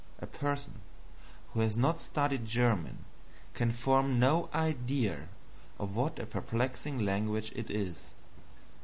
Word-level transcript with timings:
A 0.17 0.25
person 0.25 0.81
who 1.53 1.59
has 1.59 1.77
not 1.77 1.99
studied 2.01 2.43
German 2.47 3.05
can 3.53 3.71
form 3.71 4.17
no 4.17 4.49
idea 4.51 5.27
of 5.77 5.95
what 5.95 6.17
a 6.17 6.25
perplexing 6.25 6.97
language 7.05 7.51
it 7.55 7.69
is. 7.69 7.97